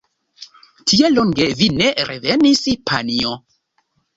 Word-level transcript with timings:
Tiel 0.91 1.13
longe 1.17 1.45
vi 1.61 1.67
ne 1.81 1.91
revenis, 2.11 2.65
panjo! 2.89 3.37